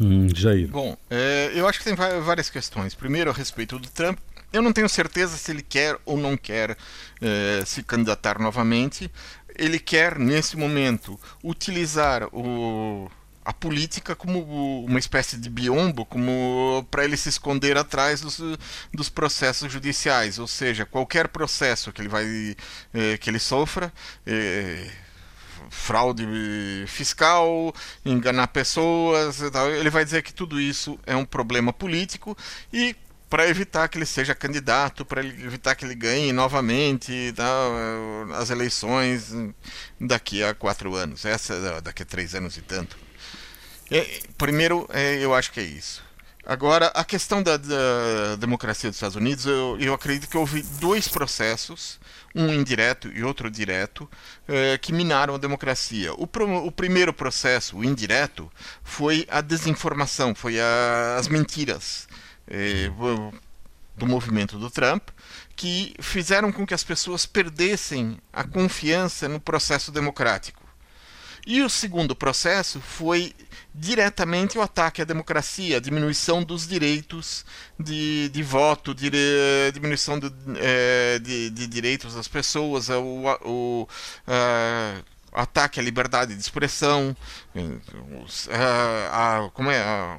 [0.00, 0.68] Hum, Jair.
[0.68, 2.94] Bom, é, eu acho que tem várias questões.
[2.94, 4.18] Primeiro, a respeito do Trump,
[4.52, 6.76] eu não tenho certeza se ele quer ou não quer
[7.20, 9.10] é, se candidatar novamente.
[9.58, 13.10] Ele quer, nesse momento, utilizar o,
[13.46, 18.40] a política como uma espécie de biombo, como para ele se esconder atrás dos,
[18.92, 22.56] dos processos judiciais, ou seja, qualquer processo que ele vai
[22.92, 23.92] eh, que ele sofra,
[24.26, 24.90] eh,
[25.70, 26.26] fraude
[26.88, 27.72] fiscal,
[28.04, 29.40] enganar pessoas,
[29.78, 32.36] ele vai dizer que tudo isso é um problema político
[32.72, 32.96] e
[33.30, 37.44] para evitar que ele seja candidato, para evitar que ele ganhe novamente tá,
[38.40, 39.32] as eleições
[40.00, 43.05] daqui a quatro anos, essa daqui a três anos e tanto.
[43.90, 46.04] É, primeiro, é, eu acho que é isso.
[46.44, 51.08] Agora, a questão da, da democracia dos Estados Unidos, eu, eu, acredito que houve dois
[51.08, 51.98] processos,
[52.32, 54.08] um indireto e outro direto,
[54.46, 56.14] é, que minaram a democracia.
[56.14, 58.50] O, pro, o, primeiro processo, o indireto,
[58.84, 62.06] foi a desinformação, foi a, as mentiras
[62.46, 62.90] é,
[63.96, 65.08] do movimento do Trump,
[65.56, 70.62] que fizeram com que as pessoas perdessem a confiança no processo democrático.
[71.44, 73.32] E o segundo processo foi
[73.78, 77.44] diretamente o ataque à democracia, a diminuição dos direitos
[77.78, 83.88] de, de voto, diminuição do, é, de, de, direitos das pessoas, o, o
[85.32, 87.14] ataque à liberdade de expressão,
[88.50, 90.18] a, a, como é a,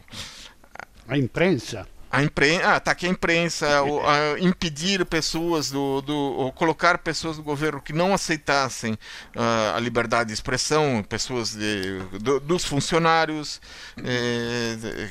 [1.07, 6.97] a imprensa a imprensa, ah, ataque à imprensa, a impedir pessoas do, do ou colocar
[6.97, 12.65] pessoas do governo que não aceitassem uh, a liberdade de expressão, pessoas de, do, dos
[12.65, 13.61] funcionários,
[14.03, 15.09] eh,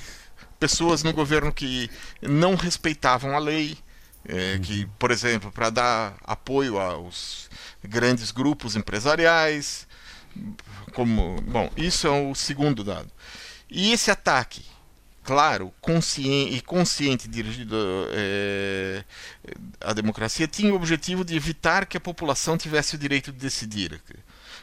[0.58, 1.88] pessoas no governo que
[2.20, 3.78] não respeitavam a lei,
[4.28, 7.48] eh, que, por exemplo, para dar apoio aos
[7.84, 9.86] grandes grupos empresariais,
[10.92, 13.12] como, bom, isso é o segundo dado.
[13.70, 14.64] E esse ataque
[15.26, 17.76] claro, consciente e consciente dirigido
[18.12, 19.04] é,
[19.80, 24.00] à democracia, tinha o objetivo de evitar que a população tivesse o direito de decidir.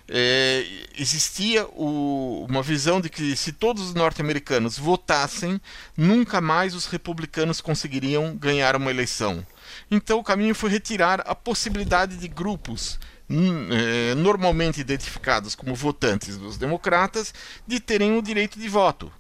[0.08, 0.66] É,
[0.98, 5.60] existia o, uma visão de que se todos os norte-americanos votassem,
[5.98, 9.46] nunca mais os republicanos conseguiriam ganhar uma eleição.
[9.92, 12.98] Então o caminho foi retirar a possibilidade de grupos
[13.30, 17.34] é, normalmente identificados como votantes dos democratas
[17.68, 19.12] de terem o direito de voto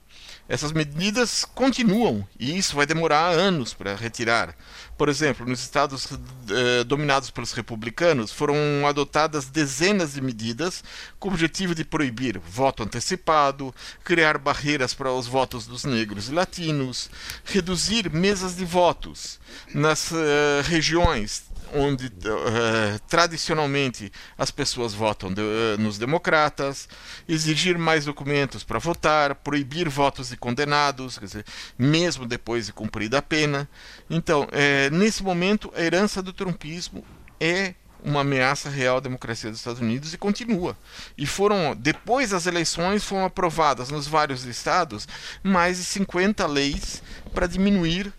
[0.47, 4.55] essas medidas continuam e isso vai demorar anos para retirar.
[4.97, 6.07] Por exemplo, nos estados
[6.49, 8.55] eh, dominados pelos republicanos foram
[8.87, 10.83] adotadas dezenas de medidas
[11.17, 16.33] com o objetivo de proibir voto antecipado, criar barreiras para os votos dos negros e
[16.33, 17.09] latinos,
[17.45, 19.39] reduzir mesas de votos
[19.73, 26.87] nas eh, regiões onde uh, tradicionalmente as pessoas votam de, uh, nos democratas,
[27.27, 31.45] exigir mais documentos para votar, proibir votos de condenados, dizer,
[31.77, 33.67] mesmo depois de cumprida a pena.
[34.09, 37.03] Então, é, nesse momento, a herança do trumpismo
[37.39, 40.77] é uma ameaça real à democracia dos Estados Unidos e continua.
[41.17, 45.07] E foram, depois das eleições, foram aprovadas nos vários estados
[45.41, 47.01] mais de 50 leis
[47.33, 48.13] para diminuir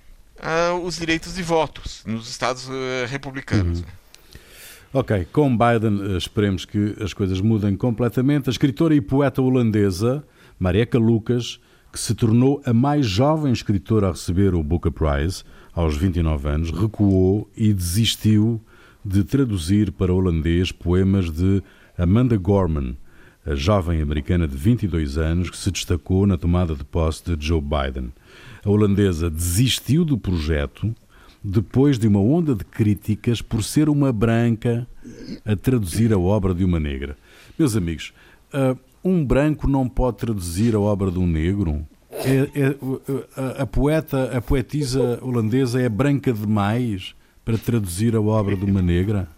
[0.45, 2.73] uh, os direitos de votos nos estados uh,
[3.09, 3.81] republicanos.
[3.81, 3.87] Uhum.
[4.97, 8.49] Ok, com Biden eh, esperemos que as coisas mudem completamente.
[8.49, 10.25] A escritora e poeta holandesa
[10.57, 11.59] Marieka Lucas,
[11.93, 16.71] que se tornou a mais jovem escritora a receber o Booker Prize aos 29 anos,
[16.71, 18.61] recuou e desistiu
[19.05, 21.61] de traduzir para holandês poemas de
[21.99, 22.97] Amanda Gorman,
[23.45, 27.61] a jovem americana de 22 anos que se destacou na tomada de posse de Joe
[27.61, 28.13] Biden.
[28.65, 30.95] A holandesa desistiu do projeto
[31.43, 34.87] depois de uma onda de críticas por ser uma branca
[35.45, 37.17] a traduzir a obra de uma negra.
[37.59, 38.15] Meus amigos,
[38.55, 41.87] uh, um branco não pode traduzir a obra de um negro?
[42.11, 47.15] É, é, a, poeta, a poetisa holandesa é branca demais?
[47.45, 49.29] para traduzir a obra de uma negra?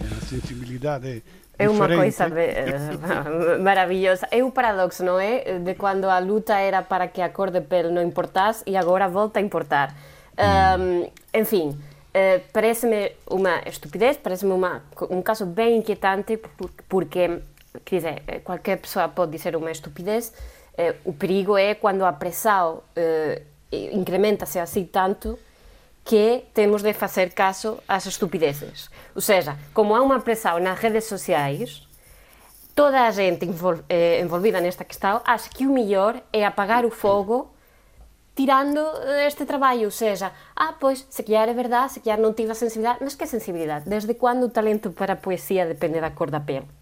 [0.00, 1.22] A sensibilidade é
[1.68, 4.26] uma coisa eh, maravilhosa.
[4.30, 5.58] É o paradoxo, não é?
[5.58, 9.08] De quando a luta era para que a cor de pele não importasse e agora
[9.08, 9.94] volta a importar.
[10.38, 11.10] Hum.
[11.34, 14.52] Um, enfim, uh, parece-me uma estupidez, parece-me
[15.10, 16.40] um caso bem inquietante,
[16.88, 17.40] porque,
[17.84, 20.32] quer dizer, eh, qualquer pessoa pode dizer uma estupidez.
[21.04, 22.82] O perigo é quando a pressão
[23.70, 25.38] incrementa-se assim tanto
[26.04, 28.90] que temos de facer caso ás estupideces.
[29.14, 31.86] Ou seja, como há unha presión nas redes sociais,
[32.74, 33.46] toda a xente
[33.88, 37.54] eh, envolvida nesta questão acha que o mellor é apagar o fogo
[38.34, 42.34] tirando eh, este traballo, ou seja, ah, pois, se calhar é verdade, se calhar non
[42.34, 43.86] tive a sensibilidade, mas que sensibilidade?
[43.86, 46.81] Desde cando o talento para a poesía depende da cor da pele?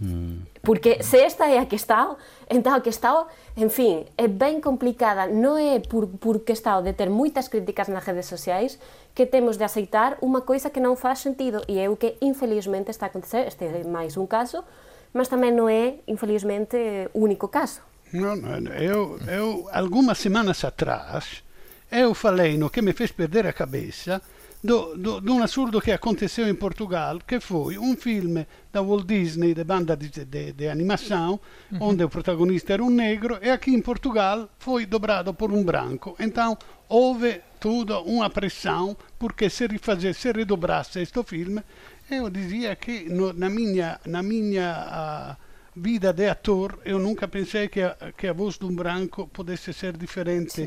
[0.00, 0.48] Mm.
[0.62, 2.16] Porque se esta é a que está,
[2.48, 6.80] entón a que está, en fin, é ben complicada, non é por, por que está
[6.80, 8.80] de ter moitas críticas nas redes sociais
[9.12, 11.60] que temos de aceitar unha coisa que non faz sentido.
[11.68, 14.64] E é o que infelizmente está a acontecer, este é máis un caso,
[15.12, 17.84] mas tamén non é, infelizmente, único caso.
[18.16, 21.44] Non, non, eu, eu, algumas semanas atrás,
[21.92, 24.24] eu falei no que me fez perder a cabeça
[24.62, 29.06] do, do, de um absurdo que aconteceu em Portugal, que foi um filme da Walt
[29.06, 31.40] Disney, de banda de, de, de animação,
[31.72, 31.78] uhum.
[31.80, 36.14] onde o protagonista era um negro, e aqui em Portugal foi dobrado por um branco.
[36.20, 36.56] Então
[36.88, 41.62] houve toda uma pressão, porque se rifacesse, se redobrasse este filme,
[42.10, 47.68] eu dizia que no, na minha, na minha uh, vida de ator, eu nunca pensei
[47.68, 50.66] que a, que a voz de um branco pudesse ser diferente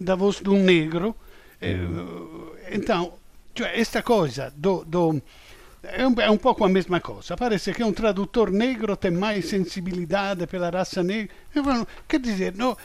[0.00, 1.14] da voz de um negro.
[1.62, 2.50] Uhum.
[2.72, 3.14] Então,
[3.52, 5.20] cioè, questa cosa do, do,
[5.80, 7.34] è, un, è, un, poco la mesma cosa.
[7.34, 11.34] Parece che un traduttore negro tem mais sensibilidade pela raça negra.
[12.06, 12.76] Quer dizer, no,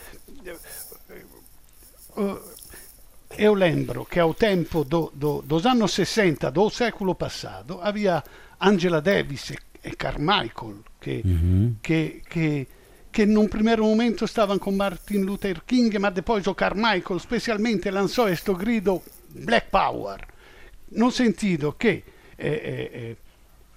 [3.36, 8.24] eu lembro che ao tempo do, do, dos anos 60 do século passado havia
[8.60, 11.72] Angela Davis e, e Carmichael che, mm-hmm.
[11.82, 12.68] che, che
[13.10, 18.24] che in un primo momento stavano con Martin Luther King, ma poi Carmichael specialmente lanciò
[18.24, 20.24] questo grido Black Power
[20.90, 22.04] no sentido che
[22.38, 23.18] eh, eh,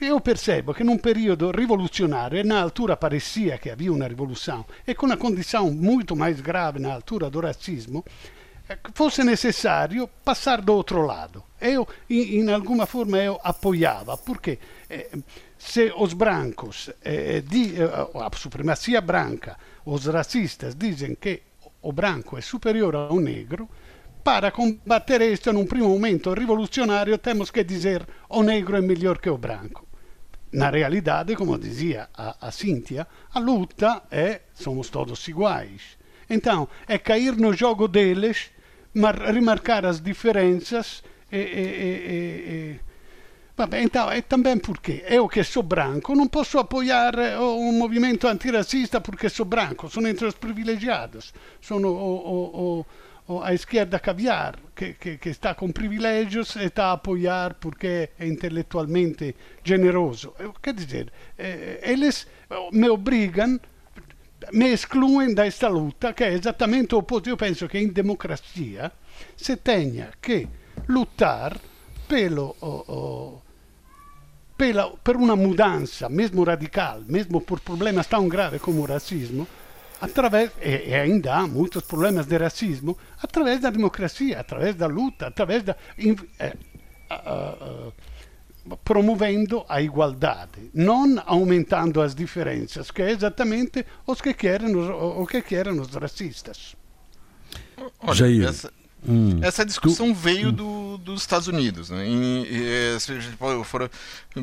[0.01, 5.07] eu percebo que num período revolucionário, na altura parecia que havia uma revolução, e com
[5.07, 8.03] uma condição muito mais grave na altura do racismo,
[8.95, 11.43] fosse necessário passar do outro lado.
[11.61, 15.11] Eu, in, in alguma forma, eu apoiava, porque eh,
[15.59, 21.43] se os brancos, eh, di, eh, a supremacia branca, os racistas dizem que
[21.83, 23.69] o branco é superior ao negro,
[24.23, 29.31] para combater isto num primo momento revolucionário, temos que dizer o negro é melhor que
[29.31, 29.87] o branco.
[30.53, 35.99] Na realidade, como dizia a, a Cíntia, a luta é somos todos iguais.
[36.29, 38.51] Então, é cair no jogo deles,
[38.95, 42.81] mas remarcar as diferenças e, e, e,
[43.61, 49.03] Vabbè, então, e também porque eu que sou branco não posso apoiar um movimento antirracista
[49.03, 52.87] porque sou branco, sono entre os privilegiados, sono o, o, o
[53.43, 58.27] a esquerda caviar, que, que, que, está com privilégios e está a apoiar porque é
[58.27, 60.35] intelectualmente generoso.
[60.61, 62.27] Quer dizer, eh, eles
[62.73, 63.61] me obrigam,
[64.53, 67.29] me excluem desta luta, que é exatamente o oposto.
[67.29, 68.91] Eu penso que em democracia
[69.37, 70.49] se tenha que
[70.89, 71.57] lutar
[72.09, 73.43] pelo, oh, oh,
[75.05, 79.47] per uma mudança, mesmo radical, mesmo por problemas tão graves como o racismo,
[80.01, 85.27] através, e, e, ainda há muitos problemas de racismo, através da democracia, através da luta,
[85.27, 85.77] através da.
[85.99, 86.57] In, eh,
[87.11, 94.77] uh, uh, promovendo a igualdade, não aumentando as diferenças, que é exatamente os que querem
[94.77, 96.77] os, o que querem os racistas.
[98.01, 98.73] Olha, Jair, essa,
[99.07, 100.53] hum, essa discussão tu, veio hum.
[100.53, 101.91] do, dos Estados Unidos.
[101.91, 102.07] Né?
[102.07, 103.13] Em, se
[103.65, 103.91] for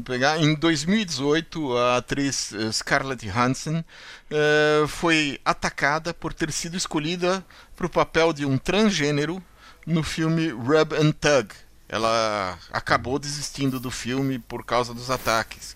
[0.03, 7.45] pegar, em 2018, a atriz eh, Scarlett Johansson uh, foi atacada por ter sido escolhida
[7.75, 9.41] para o papel de um transgênero
[9.85, 11.53] no filme Rub and Tug.
[11.89, 15.73] Ela acabou desistindo do filme por causa dos ataques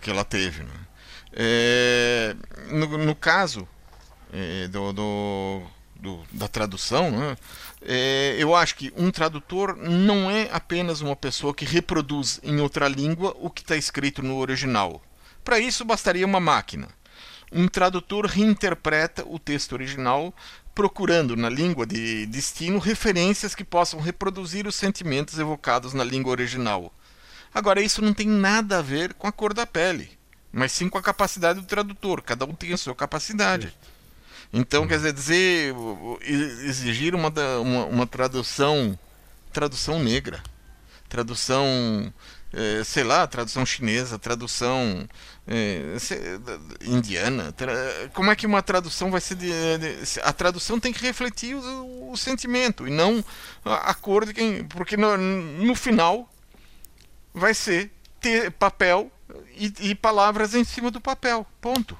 [0.00, 0.64] que ela teve.
[0.64, 2.34] Né?
[2.72, 3.68] No, no, caso
[4.72, 5.62] do, do,
[6.00, 7.36] do, da tradução, né?
[7.82, 12.88] é, eu acho que um tradutor não é apenas uma pessoa que reproduz em outra
[12.88, 15.02] língua o que está escrito no original.
[15.44, 16.88] Para isso bastaria uma máquina.
[17.52, 20.34] Um tradutor reinterpreta o texto original
[20.74, 26.92] procurando na língua de destino referências que possam reproduzir os sentimentos evocados na língua original.
[27.54, 30.10] Agora, isso não tem nada a ver com a cor da pele,
[30.52, 32.20] mas sim com a capacidade do tradutor.
[32.20, 33.74] Cada um tem a sua capacidade.
[34.52, 35.74] Então, quer dizer,
[36.64, 38.98] exigir uma, uma, uma tradução,
[39.52, 40.42] tradução negra,
[41.08, 42.12] tradução
[42.52, 45.06] é, sei lá, tradução chinesa, tradução
[45.46, 45.96] é,
[46.80, 47.52] indiana.
[47.52, 47.72] Tra...
[48.14, 52.10] Como é que uma tradução vai ser de, de, a tradução tem que refletir o,
[52.10, 53.22] o sentimento e não
[53.64, 56.30] a, a, cor de quem, porque no, no final
[57.34, 59.10] vai ser ter papel
[59.56, 61.46] e, e, palavras em cima do papel.
[61.60, 61.96] Ponto.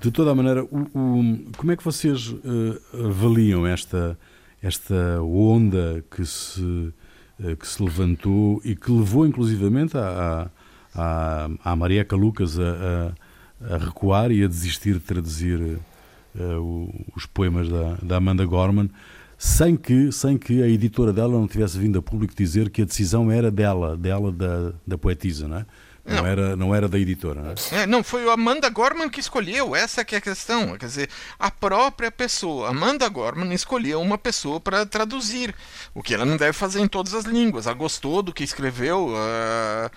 [0.00, 4.18] De toda a maneira, o, o, como é que vocês uh, avaliam esta
[4.60, 6.92] esta onda que se
[7.40, 10.50] eh, que se levantou e que levou inclusivamente a,
[10.92, 13.14] a, a Marieca Lucas a,
[13.62, 18.90] a, a, recuar e a desistir de traduzir uh, os poemas da, da Amanda Gorman,
[19.38, 22.84] sem que, sem que a editora dela não tivesse vindo a público dizer que a
[22.84, 25.66] decisão era dela, dela da, da poetisa, não é?
[26.08, 27.82] Não, não, era, não era da editora, não é?
[27.82, 27.86] é?
[27.86, 30.76] Não, foi o Amanda Gorman que escolheu, essa que é a questão.
[30.78, 35.54] Quer dizer, a própria pessoa, Amanda Gorman, escolheu uma pessoa para traduzir,
[35.94, 37.66] o que ela não deve fazer em todas as línguas.
[37.66, 39.90] Ela gostou do que escreveu a,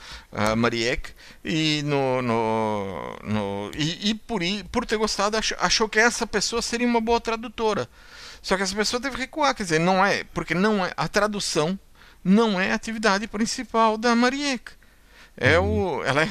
[0.52, 1.12] a Mariek
[1.46, 6.62] e, no, no, no e, e, por, por ter gostado achou, achou que essa pessoa
[6.62, 7.88] seria uma boa tradutora.
[8.42, 11.08] Só que essa pessoa teve que recuar, quer dizer, não é, porque não é, a
[11.08, 11.80] tradução
[12.22, 14.81] não é a atividade principal da Mariek
[15.42, 16.04] é o, uhum.
[16.04, 16.30] ela é,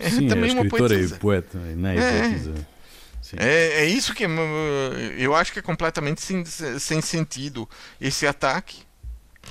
[0.00, 1.14] é Sim, também é uma poetisa.
[1.14, 2.54] E poeta, não é, é poetisa.
[3.36, 4.24] É, é isso que
[5.18, 7.68] eu acho que é completamente sem, sem sentido
[8.00, 8.84] esse ataque.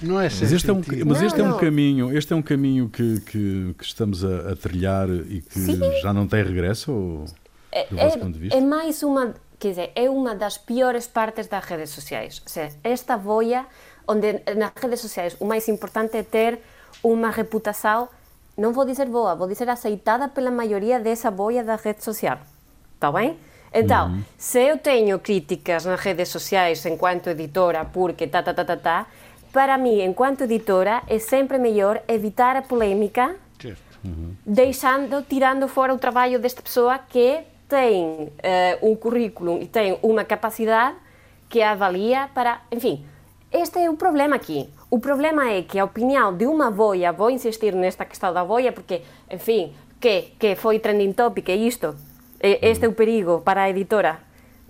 [0.01, 2.41] Não é mas este é um, mas este não, é um caminho, este é um
[2.41, 5.79] caminho que, que, que estamos a, a, trilhar e que Sim.
[6.01, 7.25] já não tem regresso ou,
[7.71, 8.57] é, do vosso é, ponto de vista?
[8.57, 12.41] É mais uma, quer dizer, é uma das piores partes das redes sociais.
[12.43, 13.65] Ou seja, esta boia
[14.05, 16.59] onde nas redes sociais o mais importante é ter
[17.01, 18.09] uma reputação
[18.57, 22.39] non vou dizer boa, vou dizer aceitada pela maioría desa boia da rede social.
[22.95, 23.37] Está ben?
[23.75, 24.23] Então, uh -huh.
[24.37, 28.77] se eu teño críticas nas redes sociais en cuanto editora porque ta ta ta ta
[28.77, 29.07] ta,
[29.51, 33.71] para mí, en cuanto editora, é sempre mellor evitar a polémica uh
[34.07, 34.31] -huh.
[34.45, 40.23] deixando, tirando fora o traballo desta pessoa que ten uh, un currículum e ten unha
[40.23, 40.95] capacidade
[41.49, 43.03] que avalia para, enfim,
[43.51, 44.69] este é o problema aqui.
[44.95, 48.71] O problema é que a opinião de uma boia, vou insistir nesta questão da boia,
[48.71, 51.93] porque, enfim, que, que foi trending topic, é isto,
[52.39, 54.19] este é o perigo para a editora.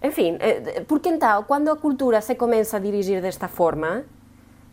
[0.02, 4.04] Enfim, eh, porque então, quando a cultura se começa a dirigir desta forma,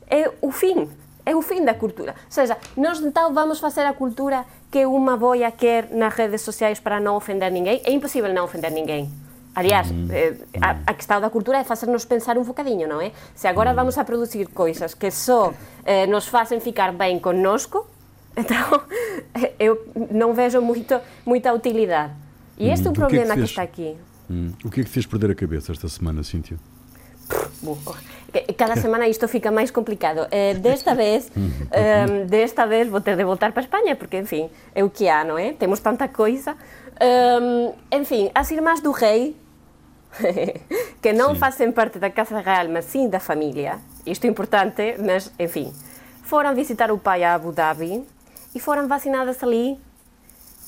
[0.09, 0.89] é o fim,
[1.27, 2.13] é o fim da cultura.
[2.13, 6.81] Ou seja, nós então vamos fazer a cultura que uma boia quer nas redes sociais
[6.81, 7.83] para não ofender ninguém.
[7.85, 9.11] É impossível não ofender ninguém.
[9.55, 10.11] Aliás, mm.
[10.11, 13.13] eh, a, a questão da cultura é facernos pensar un bocadinho, non é?
[13.37, 13.77] Se agora mm.
[13.77, 15.53] vamos a producir coisas que só
[15.85, 17.85] eh, nos facen ficar ben connosco,
[18.37, 18.81] então
[19.61, 20.97] eu non vejo moito,
[21.29, 22.17] moita utilidade.
[22.57, 23.93] E este é o problema que, que, que está aqui.
[24.31, 24.57] Hum.
[24.65, 26.57] O que é que fez perder a cabeça esta semana, Cíntia?
[28.57, 30.27] Cada semana isto fica máis complicado.
[30.31, 31.29] Eh, desta vez,
[31.71, 35.09] eh, desta vez vou ter de voltar para España, porque, en fin, é o que
[35.13, 35.53] há, non é?
[35.53, 36.57] Temos tanta coisa.
[37.03, 39.35] Um, enfim, as irmãs do rei
[41.01, 41.41] que não sim.
[41.41, 43.79] fazem parte da Casa Real, mas sim da família.
[44.07, 45.73] Isto é importante, mas enfim.
[46.23, 48.05] Foram visitar o pai a Abu Dhabi
[48.55, 49.79] e foram vacinadas ali,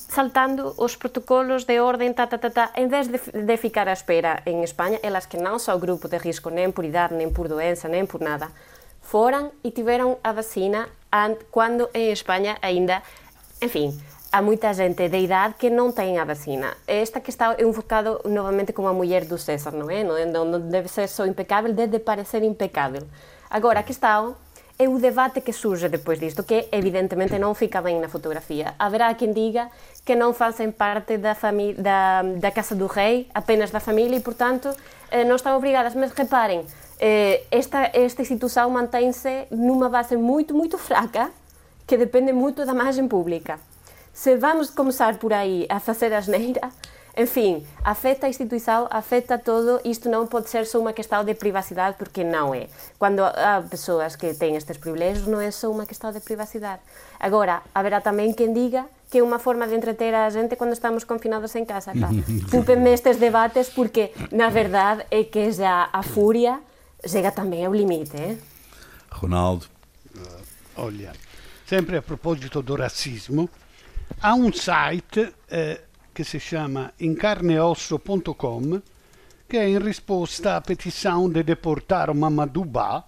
[0.09, 2.71] saltando os protocolos de ordem, tá, tá, tá, tá.
[2.77, 6.19] em vez de, de ficar à espera em Espanha, elas que não são grupo de
[6.19, 8.51] risco nem por idade, nem por doença, nem por nada,
[9.01, 10.89] foram e tiveram a vacina
[11.51, 13.03] quando em Espanha ainda,
[13.63, 13.99] enfim,
[14.35, 16.75] há moita xente de idade que non ten a vacina.
[16.91, 20.03] Esta que está enfocado novamente como a muller do César, non é?
[20.03, 23.07] Non, non debe ser só impecável, debe parecer impecável.
[23.47, 24.35] Agora, a questão
[24.75, 28.75] é o debate que surge depois disto, que evidentemente non fica ben na fotografía.
[28.83, 29.71] Haberá quen diga
[30.03, 31.39] que non facen parte da,
[31.79, 34.75] da, da Casa do Rei, apenas da familia, e, portanto,
[35.15, 35.95] eh, están obrigadas.
[35.95, 36.67] Mas reparen,
[36.99, 38.27] eh, esta, esta
[38.67, 41.31] mantém-se numa base moito, moito fraca,
[41.87, 43.63] que depende moito da margem pública.
[44.15, 46.71] Se vamos começar por aí a facer asneira,
[47.17, 49.81] Enfim, afeta a instituição, afeta todo.
[49.85, 52.67] Isto não pode ser só uma questão de privacidade, porque não é.
[52.99, 56.83] Quando há pessoas que têm estes privilégios, não é só uma questão de privacidade.
[57.21, 61.05] Agora, haverá também quem diga que é uma forma de entreter a gente quando estamos
[61.05, 61.93] confinados em casa.
[61.93, 62.17] Claro.
[62.51, 66.61] Púpeme estes debates, porque na verdade é que já a fúria
[67.07, 68.17] chega também ao limite.
[68.17, 68.37] Eh?
[69.13, 69.67] Ronaldo.
[70.17, 70.43] Uh,
[70.79, 71.13] olha,
[71.65, 73.49] sempre a propósito do racismo,
[74.21, 75.33] há um site.
[75.51, 78.83] Uh, che si chiama incarneosso.com
[79.49, 83.05] che è in risposta a petição de deportar Mamadou Ba,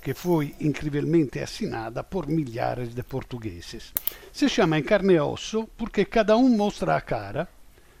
[0.00, 3.92] que foi incrivelmente assinada por milhares de portugueses.
[4.30, 7.48] Se chama em carne e osso porque cada um mostra a cara,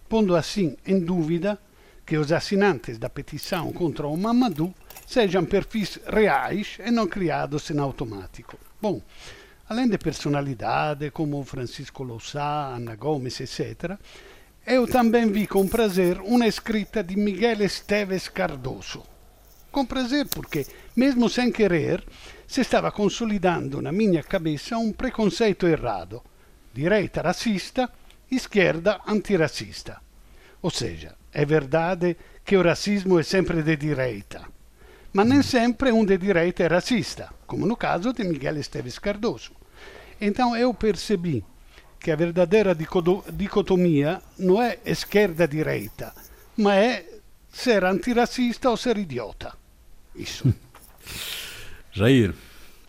[0.08, 1.58] pondo assim em dúvida
[2.06, 4.72] que os assinantes da petição contra o Mamadou
[5.04, 8.56] sejam perfis reais e não criados em automático.
[8.80, 9.02] Bom,
[9.68, 13.98] além de personalidade como Francisco Louçá, Ana Gomes, etc.,
[14.64, 19.02] eu também vi com prazer uma escrita de Miguel Esteves Cardoso.
[19.72, 22.04] Com prazer, porque, mesmo sem querer,
[22.46, 26.22] se estava consolidando na minha cabeça um preconceito errado:
[26.72, 27.90] direita racista,
[28.30, 30.00] esquerda antirracista.
[30.60, 34.46] Ou seja, é verdade que o racismo é sempre de direita,
[35.12, 39.52] mas nem sempre um de direita é racista, como no caso de Miguel Esteves Cardoso.
[40.20, 41.44] Então eu percebi
[42.00, 46.12] que a verdadeira dicotomia não é esquerda-direita,
[46.56, 47.06] mas é
[47.52, 49.52] ser antirracista ou ser idiota.
[50.14, 50.52] Isso.
[51.92, 52.34] Jair.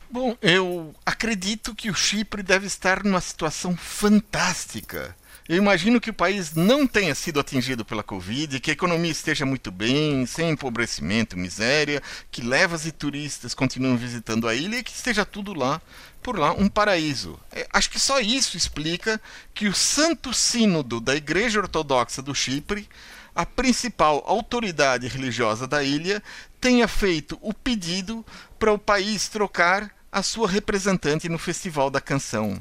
[0.09, 5.15] Bom, eu acredito que o Chipre deve estar numa situação fantástica
[5.47, 9.45] eu imagino que o país não tenha sido atingido pela Covid, que a economia esteja
[9.45, 14.91] muito bem, sem empobrecimento, miséria, que levas e turistas continuam visitando a ilha e que
[14.91, 15.81] esteja tudo lá,
[16.21, 17.37] por lá, um paraíso.
[17.51, 19.19] É, acho que só isso explica
[19.53, 22.87] que o Santo Sínodo da Igreja Ortodoxa do Chipre,
[23.35, 26.23] a principal autoridade religiosa da ilha,
[26.61, 28.25] tenha feito o pedido
[28.57, 32.57] para o país trocar a sua representante no Festival da Canção.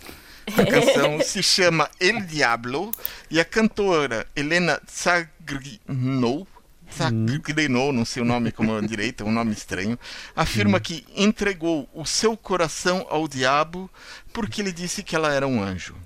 [0.58, 2.90] A canção se chama El Diablo
[3.30, 6.46] e a cantora Helena Tsagrinou
[6.92, 9.98] Tsagrinou, não sei o nome como é direito, é um nome estranho,
[10.36, 13.90] afirma que entregou o seu coração ao diabo
[14.32, 15.96] porque ele disse que ela era um anjo.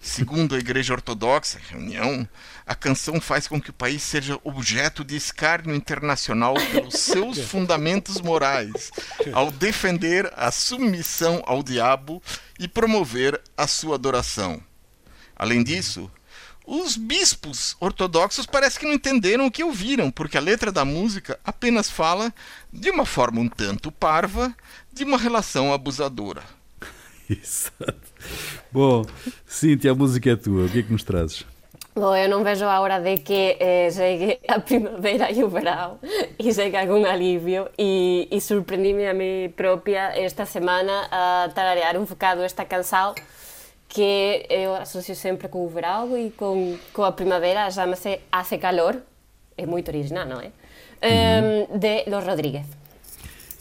[0.00, 2.28] Segundo a Igreja Ortodoxa, reunião,
[2.66, 8.20] a canção faz com que o país seja objeto de escárnio internacional pelos seus fundamentos
[8.20, 8.90] morais,
[9.32, 12.22] ao defender a submissão ao diabo
[12.58, 14.62] e promover a sua adoração.
[15.34, 16.10] Além disso,
[16.66, 21.38] os bispos ortodoxos parece que não entenderam o que ouviram, porque a letra da música
[21.44, 22.34] apenas fala,
[22.72, 24.52] de uma forma um tanto parva,
[24.92, 26.42] de uma relação abusadora.
[27.30, 27.94] Exato.
[28.72, 29.04] Bom,
[29.46, 30.66] Cíntia, a música é tua.
[30.66, 31.44] O que é que nos trazes?
[31.94, 35.98] Bom, eu não vejo a hora de que eh, chegue a primavera e o verão
[36.38, 42.04] e chegue algum alívio e, e surpreendi-me a mim própria esta semana a tararear um
[42.04, 43.14] bocado esta canção
[43.88, 48.96] que eu associo sempre com o verão e com, a primavera, chama-se Hace Calor,
[49.56, 50.50] é muito original, não é?
[51.02, 52.66] Um, de Los Rodríguez.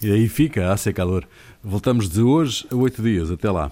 [0.06, 1.28] E aí fica, Hace Calor.
[1.64, 3.32] Voltamos de hoje a oito dias.
[3.32, 3.72] Até lá.